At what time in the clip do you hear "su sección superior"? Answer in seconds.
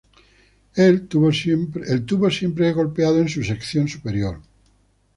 3.29-4.39